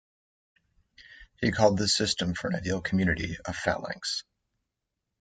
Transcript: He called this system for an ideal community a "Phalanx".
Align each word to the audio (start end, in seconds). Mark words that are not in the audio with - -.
He 1.41 1.51
called 1.51 1.77
this 1.77 1.95
system 1.95 2.33
for 2.33 2.47
an 2.47 2.55
ideal 2.55 2.81
community 2.81 3.37
a 3.45 3.53
"Phalanx". 3.53 4.23